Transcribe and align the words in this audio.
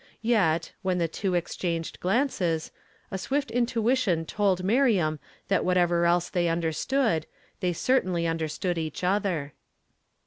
Yet, 0.23 0.71
when 0.81 0.97
the 0.97 1.07
two 1.07 1.35
exchanged 1.35 1.99
glances, 1.99 2.71
a 3.11 3.19
swift 3.19 3.51
intuition 3.51 4.25
told 4.25 4.63
Miriam 4.63 5.19
that 5.47 5.63
whatever 5.63 6.07
else 6.07 6.27
they 6.27 6.47
understood, 6.49 7.27
they 7.59 7.71
certainly 7.71 8.25
understood 8.25 8.79
each 8.79 9.03
other. 9.03 9.53